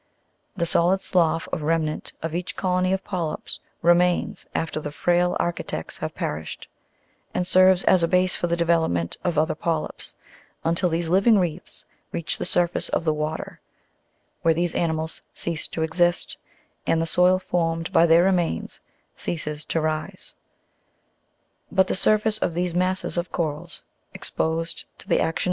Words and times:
The 0.57 0.65
solid 0.65 0.99
slough 0.99 1.47
or 1.53 1.59
remnant 1.59 2.13
of 2.23 2.33
each 2.33 2.55
colony 2.55 2.91
of 2.91 3.03
polyps 3.03 3.59
remains 3.83 4.47
after 4.55 4.79
the 4.79 4.91
frail 4.91 5.37
architects 5.39 5.99
have 5.99 6.15
perished, 6.15 6.67
and 7.35 7.45
serves 7.45 7.83
as 7.83 8.01
a 8.01 8.07
base 8.07 8.35
for 8.35 8.47
the 8.47 8.57
development 8.57 9.17
of 9.23 9.37
other 9.37 9.53
polyps, 9.53 10.15
until 10.63 10.89
these 10.89 11.09
living 11.09 11.37
reefs 11.37 11.85
reach 12.11 12.39
the 12.39 12.45
surface 12.45 12.89
of 12.89 13.03
the 13.03 13.13
water, 13.13 13.61
where 14.41 14.55
these 14.55 14.73
animals 14.73 15.21
cease 15.35 15.67
to 15.67 15.83
exist, 15.83 16.35
and 16.87 16.99
the 16.99 17.05
soil 17.05 17.37
formed 17.37 17.93
by 17.93 18.07
their 18.07 18.23
remains 18.23 18.79
ceases 19.15 19.63
to 19.65 19.79
rise; 19.79 20.33
but 21.71 21.85
the 21.85 21.93
surface 21.93 22.39
of 22.39 22.55
these 22.55 22.73
masses 22.73 23.19
of 23.19 23.31
corals, 23.31 23.83
exposed 24.33 24.85
to 24.97 25.07
the 25.07 25.19
action 25.19 25.39